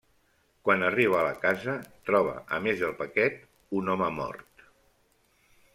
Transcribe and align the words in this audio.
Quan 0.67 0.85
arriba 0.87 1.17
a 1.19 1.25
la 1.27 1.33
casa, 1.43 1.75
troba 2.09 2.33
a 2.59 2.61
més 2.69 2.81
del 2.85 2.97
paquet, 3.03 3.39
un 3.83 3.95
home 3.97 4.13
mort. 4.21 4.69